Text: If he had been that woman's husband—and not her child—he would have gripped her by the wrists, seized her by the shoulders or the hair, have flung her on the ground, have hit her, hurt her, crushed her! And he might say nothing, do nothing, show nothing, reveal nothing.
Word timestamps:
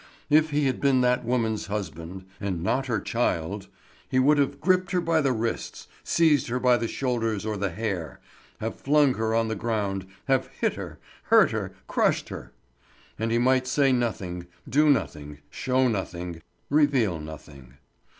If 0.31 0.49
he 0.49 0.65
had 0.65 0.81
been 0.81 1.01
that 1.01 1.23
woman's 1.23 1.67
husband—and 1.67 2.63
not 2.63 2.87
her 2.87 2.99
child—he 2.99 4.17
would 4.17 4.39
have 4.39 4.59
gripped 4.59 4.89
her 4.93 4.99
by 4.99 5.21
the 5.21 5.31
wrists, 5.31 5.87
seized 6.03 6.47
her 6.47 6.59
by 6.59 6.77
the 6.77 6.87
shoulders 6.87 7.45
or 7.45 7.55
the 7.55 7.69
hair, 7.69 8.19
have 8.59 8.75
flung 8.75 9.13
her 9.13 9.35
on 9.35 9.47
the 9.47 9.53
ground, 9.53 10.07
have 10.25 10.47
hit 10.47 10.73
her, 10.73 10.97
hurt 11.25 11.51
her, 11.51 11.73
crushed 11.85 12.29
her! 12.29 12.51
And 13.19 13.31
he 13.31 13.37
might 13.37 13.67
say 13.67 13.91
nothing, 13.91 14.47
do 14.67 14.89
nothing, 14.89 15.37
show 15.51 15.87
nothing, 15.87 16.41
reveal 16.71 17.19
nothing. 17.19 17.75